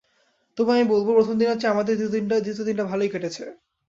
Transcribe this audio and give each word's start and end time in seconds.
তবু 0.57 0.69
আমি 0.71 0.85
বলব, 0.91 1.07
প্রথম 1.09 1.35
দিনের 1.37 1.59
চেয়ে 1.59 1.73
আমাদের 1.73 1.95
দ্বিতীয় 1.99 2.65
দিনটা 2.67 2.83
ভালোই 2.91 3.11
কেটেছে। 3.13 3.43